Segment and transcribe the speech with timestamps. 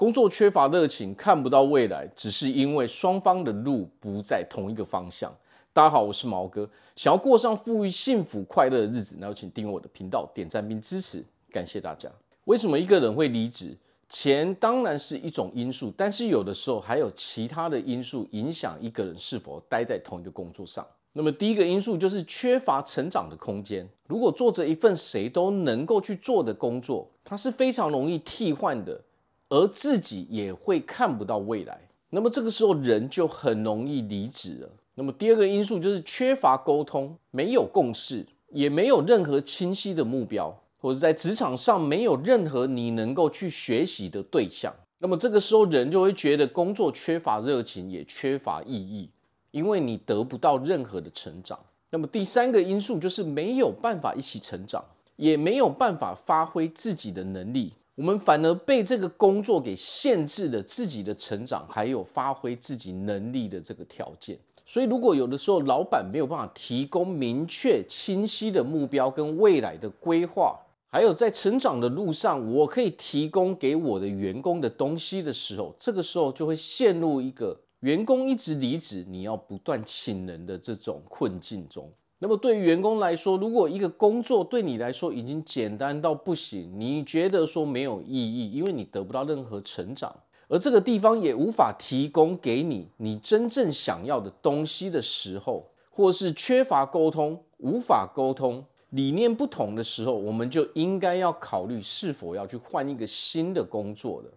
[0.00, 5.30] 工作缺乏热情，看不到未来，只是因为双方的路不在同一个方向。
[5.74, 12.10] 大家好，我是毛哥，想要过上富裕、幸福、快乐的日子，那就请订阅我的频道，点赞并支持，感谢大家。
[12.46, 13.76] 为什么一个人会离职？
[14.08, 20.86] 钱当然是一种因素，但是有的时候还有其他的因素影响一个人是否待在同一个工作上。
[21.12, 23.86] 那么第一个因素就是缺乏成长的空间。
[24.06, 28.98] 如果做着一份谁都能够去做的工作，它是非常容易替换的。
[29.50, 31.78] 而自己也会看不到未来，
[32.08, 34.70] 那么这个时候人就很容易离职了。
[34.94, 44.72] 那么第二个因素就是缺乏沟通，没有共识，也没有任何清晰的目标，或者在职场上没有任何你能够去学习的对象。
[44.98, 49.10] 那么这个时候人就会觉得工作缺乏热情，也缺乏意义，
[49.50, 51.58] 因为你得不到任何的成长。
[51.90, 54.84] 那么第三个因素就是没有办法一起成长，
[55.16, 57.72] 也没有办法发挥自己的能力。
[57.94, 64.38] 我们反而被这个工作给限制了自己的成长，还有发挥自己能力的这个条件。
[64.64, 70.56] 所以，如果有的时候老板没有办法提供明确、清晰的目标跟未来的规划，
[70.92, 81.92] 还有在成长的路上，我可以提供给我的员工的东西的时候，这个时候就会陷入一个员工一直离职，你要不断请人的这种困境中。
[82.22, 90.14] 那么对于员工来说，如果一个工作对你来说已经简单到不行，你觉得说没有意义，因为你得不到任何成长，
[90.46, 104.30] 而这个地方也无法提供给你你真正想要的东西的时候，或是缺乏沟通、无法沟通、理念不同的时候，我们就应该要考虑是否要去换一个新的工作了，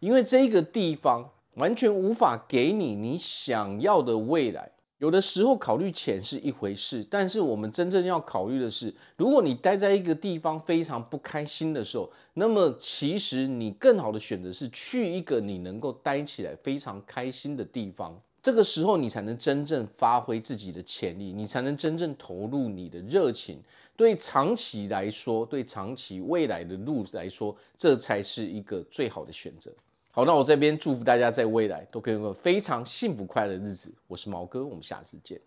[0.00, 4.70] 因为这个地方完全无法给你你想要的未来。
[4.98, 18.18] 有的时候考虑钱是一回事，但是我们真正要考虑的是，如果你待在一个地方非常不开心的时候，那么其实你更好的选择是去一个你能够待起来非常开心的地方。
[18.42, 23.60] 这个时候你才能真正发挥自己的潜力，你才能真正投入你的热情。
[23.96, 29.70] 对长期来说，对长期未来的路来说，这才是一个最好的选择。
[30.16, 33.94] 好，那我这边祝福大家在未来都可以有个非常幸福快乐的日子。
[34.06, 35.38] 我是毛哥，我们下次见。